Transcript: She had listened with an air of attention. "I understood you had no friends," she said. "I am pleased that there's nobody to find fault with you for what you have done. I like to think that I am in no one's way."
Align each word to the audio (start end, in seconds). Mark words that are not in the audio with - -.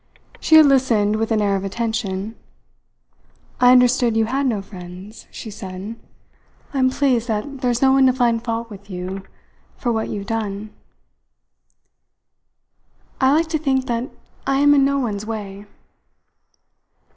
She 0.39 0.55
had 0.55 0.65
listened 0.65 1.17
with 1.17 1.31
an 1.31 1.43
air 1.43 1.55
of 1.55 1.63
attention. 1.63 2.35
"I 3.59 3.71
understood 3.71 4.17
you 4.17 4.25
had 4.25 4.47
no 4.47 4.59
friends," 4.63 5.27
she 5.29 5.51
said. 5.51 5.95
"I 6.73 6.79
am 6.79 6.89
pleased 6.89 7.27
that 7.27 7.61
there's 7.61 7.83
nobody 7.83 8.07
to 8.07 8.13
find 8.13 8.43
fault 8.43 8.71
with 8.71 8.89
you 8.89 9.21
for 9.77 9.91
what 9.91 10.09
you 10.09 10.21
have 10.21 10.27
done. 10.27 10.71
I 13.19 13.31
like 13.31 13.49
to 13.49 13.59
think 13.59 13.85
that 13.85 14.09
I 14.47 14.57
am 14.57 14.73
in 14.73 14.83
no 14.83 14.97
one's 14.97 15.27
way." 15.27 15.67